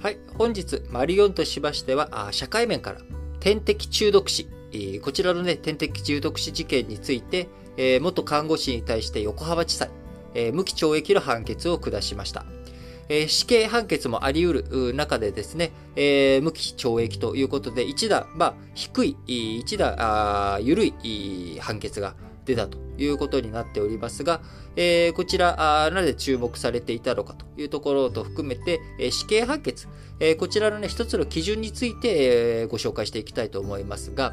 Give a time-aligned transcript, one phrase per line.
[0.00, 3.00] はい、本日、マリオンとしましては、社会面から、
[3.40, 4.46] 点滴中毒死、
[5.02, 7.48] こちらのね、点滴中毒死事件について、
[8.00, 9.90] 元看護師に対して横浜地裁、
[10.52, 12.46] 無期懲役の判決を下しました。
[13.26, 22.14] 死刑判決もあり得る中でですね、無期懲役ということで、一打、まあ、低い、一打、緩い判決が
[22.48, 24.40] 出たということになっておりますが、
[24.74, 29.86] えー、こちらなぜ注目されていたのかというところと含めて、え、死刑判決、
[30.18, 34.32] え、こちらのね、一つの基準について、え、ご紹介していきたいと思いますが、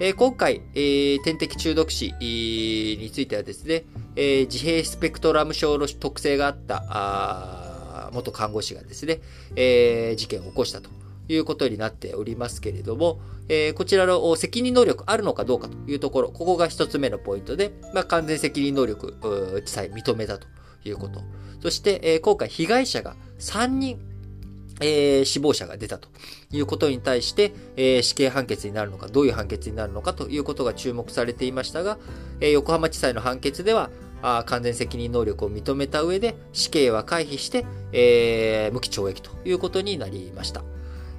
[0.00, 3.84] え、今回、え、点滴中毒死についてはですね、
[4.16, 9.20] え、自閉スペクトラム症の特性があったあ元看護師がですね、
[9.54, 11.01] えー、事件を起こしたと。
[11.34, 20.46] いうことになっておりますけれども、えー、こちらの責任能力あるのかどうかというところ、ここが一つ目のポイントで、まあ、完全責任能力地裁認めたと
[20.84, 21.20] いうこと。
[21.62, 24.00] そして、えー、今回被害者が3人、
[24.80, 26.08] えー、死亡者が出たと
[26.50, 31.98] いうことに対して、えー、死刑判決になるのか、どういう判決になるのかということが注目されていましたが、
[32.40, 33.90] えー、横浜地裁の判決では、
[34.22, 40.62] あ完全責任能力を認めた上で死刑は回避して、えー、無期懲役ということになりました。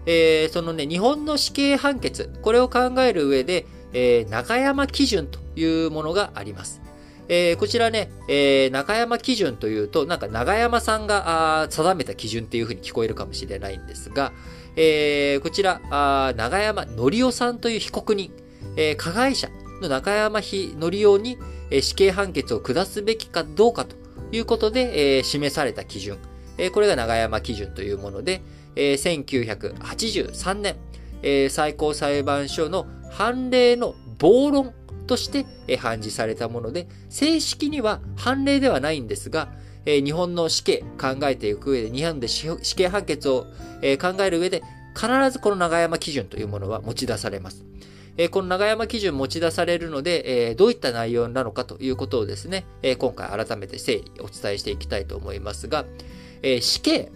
[0.06, 6.82] えー、そのね、日本の死刑判決、これを考える上で、えー、中山基準というものがあります。
[7.30, 14.34] えー、こちらね、えー、中山基準というと、なんか長山さんが定めた基準っていうふうに聞こえるかもしれないんですが、
[14.76, 18.32] えー、こちら、あ長山則夫さんという被告人、
[18.76, 19.50] えー、加害者
[19.82, 21.38] の中山則夫に、
[21.70, 23.96] えー、死刑判決を下すべきかどうかと
[24.32, 26.18] いうことで、えー、示された基準、
[26.58, 28.42] えー、これが長山基準というもので、
[28.76, 30.76] えー、1983年、
[31.22, 34.74] えー、最高裁判所の判例の暴論
[35.08, 39.50] として、え、判事されたもので、正式には判例ではないんですが、
[39.86, 43.48] えー、日本の死刑考えていく上で、日本で死刑判決を、
[43.82, 44.64] えー、考える上で、
[44.96, 47.66] 必ずこの長山基準というものは持ち出されます。
[48.16, 55.86] えー、この長山基準持ち出されるので、えー、どういった内容なのかということをですね、えー、今回改めて整理お伝えしていきたいと思いますが、
[56.44, 57.12] えー、死刑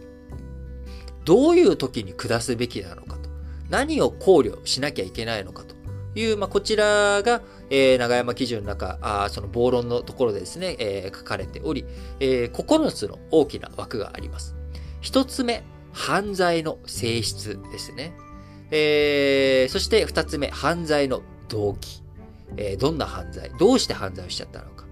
[1.28, 3.30] どういう時に下すべきなのかと。
[3.70, 5.76] 何を考慮しなきゃいけないのかと
[6.18, 11.84] いう、まあ、こちらが、えー、長山基準の中、あその暴論のところでですね、えー、書かれており、
[12.22, 14.56] えー、9つの大きな枠があります。
[15.02, 18.14] 一つ目、犯罪の性質ですね。
[18.72, 22.02] えー、そして二つ目、犯罪の動機。
[22.56, 24.86] えー、どんな犯罪どうして犯罪をしちゃったのか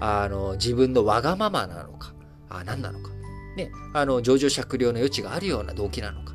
[0.00, 2.14] あの、自分のわがままなのか
[2.48, 3.11] あ何なのか
[3.56, 6.32] ね、あの、上場酌量の余地があるような動機なのか。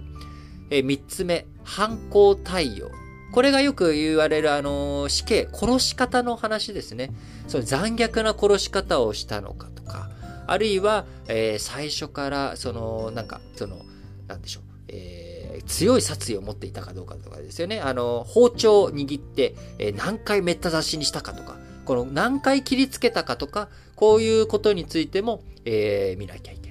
[0.70, 2.92] え三つ目、犯行対応。
[3.32, 7.12] これがよく言われる、あの、死刑、殺し方の話ですね。
[7.48, 10.10] その残虐な殺し方をしたのかとか、
[10.48, 13.82] あるいは、えー、最初から、その、なんか、その、
[14.28, 17.82] なんでしょう、えー、強い殺意を持っていたかどうかとかですよね。
[17.82, 26.67] あの、包丁を握って、えー、何回めった刺しにしたかとか、この何回切りつけたかとか、こういうことについても、えー、見なきゃいけない。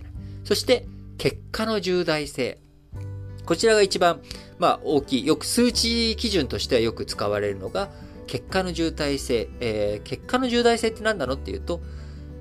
[0.46, 0.86] そして、
[1.18, 2.58] 結果の重大性。
[3.46, 4.20] こちらが一番、
[4.60, 5.26] まあ、大きい。
[5.26, 7.90] よく数値基準としてはよく使われるのが、
[8.28, 9.48] 結果の重大性。
[9.58, 11.80] えー、結果の重大性って何なのっていうと、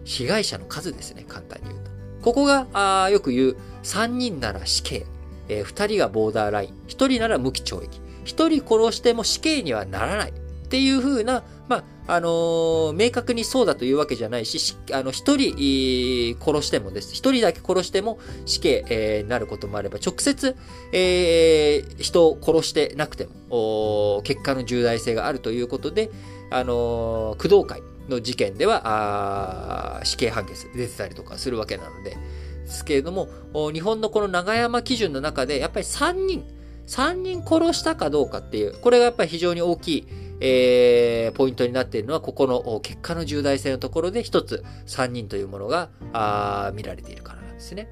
[0.04, 1.92] 被害者の数ですね、簡単に言うと。
[2.22, 5.08] ここが、あよく言う、3人なら死刑、
[5.50, 10.34] えー、2人がボーダーライン、1人なら無期懲役、1人殺しても死刑にはならない
[10.66, 17.14] っていう風な、まあ、あのー、明確にそうだというわけじゃないし、あの、一人殺してもです。
[17.14, 20.56] 一人だけ殺しても死刑、えー、なることもあれば、直接、
[20.92, 26.12] えー、人を殺してなくても、結果の重大性があるということで、
[26.52, 32.18] あのー、工藤会の事件では、死刑判決出てたりとかするわけなので、
[32.66, 33.30] ですけれども、
[33.72, 36.44] 日本のこの長山基準の中で、やっぱり3人、
[36.88, 40.08] 3人殺したかどうかっていう、これがやっぱり非常に大きい、
[40.42, 47.90] えー、ポイントになっているのは、ここの結果の重大性のところで一つ3人というものがあ見られているからなんですね。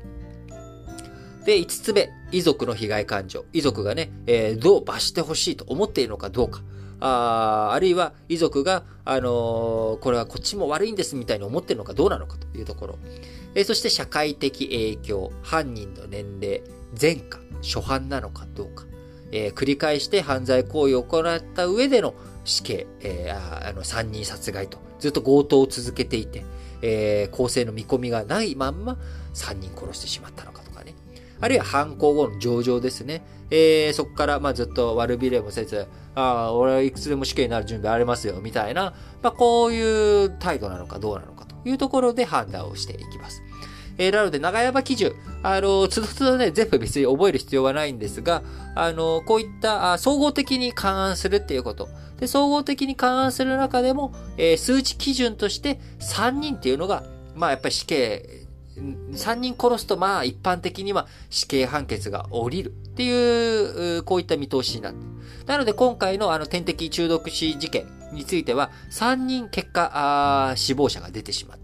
[1.46, 3.46] で、5つ目、遺族の被害感情。
[3.54, 6.62] 遺族がね、えー、どう罰してほしいと思っているのかどうか。
[7.06, 13.00] ああるいは遺族が、あのー、これはこっちも悪いんですみたいに思っているのかどうなのかというところ。
[13.56, 16.62] えー、そして社会的影響、犯人の年齢、
[17.00, 18.86] 前科、初犯なのかどうか。
[19.34, 22.14] えー、繰り返して犯罪行為を行った上での
[22.44, 26.44] 死刑、えー、あの3人殺害と、ずっと強盗を続けていて、
[26.82, 28.98] えー、公正の見込みがないまんま
[29.34, 30.94] 3人殺してしまったのかとかね。
[31.40, 33.24] あるいは犯行後の上場ですね。
[33.50, 43.42] えー、そこから、まあ、ずっと悪びれもせず、ああ、俺はいくつでも死刑になる準備ありますよ、みたいな、まあ、こういう態度なのかどうなのかというところで判断をしていきます。
[43.98, 45.14] えー、なので、長山基準、
[45.44, 48.44] あの、つどつどね、全部別に覚える必要はないんですが、
[48.76, 51.90] あの、こういったあ総合的に勘案するっていうこと。
[52.20, 57.04] で、総合的に勘案する中でも、えー、数値基準として3人っていうのが、
[57.36, 58.44] まあやっぱり死刑、
[58.76, 65.14] 3人殺すとまあ一般的には死刑判決が下りるっていう、こういった見通しになって。
[65.46, 71.63] なので今回のあの点滴中毒死事件については3人結果死亡者が出てしまって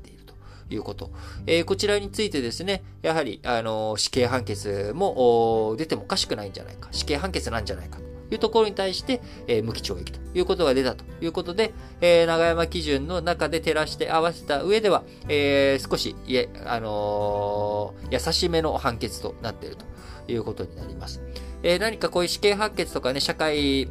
[0.69, 1.11] いうこと。
[1.47, 6.89] えー、こちらについてですね、やはり、あの死刑判決も出てもおかしくないんじゃないか。
[6.91, 19.85] 死刑判決なんじゃないかというところに対して、えー、無期懲役ということが出たということで、えー、長山基準の中で照らして合わせた上では、えー、少し、いえ、あの、優しめの判決となっていると
[20.31, 21.21] いうことになります。
[21.63, 23.89] え、何かこういう死刑判決とかね、社会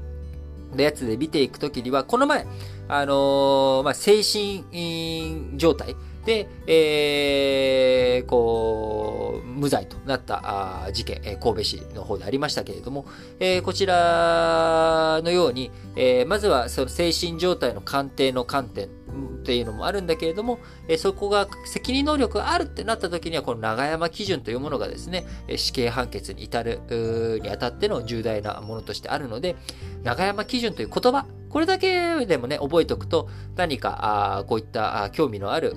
[0.74, 2.46] のやつで見ていくときには、この前、
[2.88, 13.06] あの、まあ、精神状態で、えー、こう、無罪となった事件、神戸市の方でありましたけれども、
[13.40, 18.90] えー、こちらのように、えー、まずはその精神状態の鑑定の観点っ
[19.50, 25.24] ていうのもあるんだけれども、えそこが責任能力があるってなった時には、この長山基準というものがですね、
[25.56, 26.80] 死刑判決に至る
[27.42, 29.56] にあたっての重大なものとしてあるので、
[30.02, 35.72] 長山基準という言葉、これだけでもね、覚えておくと、何か、あこういった興味のある、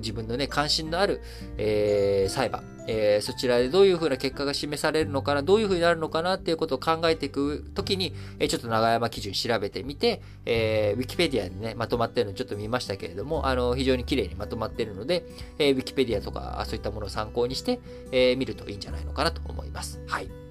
[0.00, 1.22] 自分のね、関心のある、
[1.58, 15.24] えー、裁判、えー、そちらでどういうふうな結果が示されるのかな、どういうふうになるのかなっていうことを考えていくときに、えー、ちょっと長山基準調べてみて、えー、ウィキペディアにね、まとまってるのちょっと見ましたけれども、あの、非常に綺麗にまとまってるので、
[15.58, 17.80] えー、ウィキペディアとか、そういったものを参考にして、
[18.10, 20.00] えー、見るといいんじゃないのかなと思います。
[20.06, 20.41] はい。